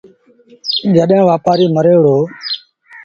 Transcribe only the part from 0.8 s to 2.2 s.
جڏهيݩ وآپآريٚ مري وهُڙو